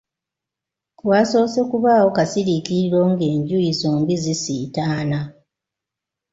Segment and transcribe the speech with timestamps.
[1.09, 5.19] Waasoose kubaawo kasiriikiriro ng’enjuyi zombi zisiitaana.